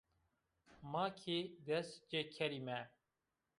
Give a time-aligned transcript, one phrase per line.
[0.91, 2.79] Ma kî dest cikerîme